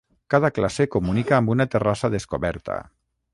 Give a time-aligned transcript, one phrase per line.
[0.33, 2.81] Cada classe comunica amb una terrassa descoberta.